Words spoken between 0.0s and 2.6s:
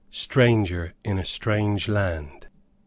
STRANGER IN A STRANGE LAND.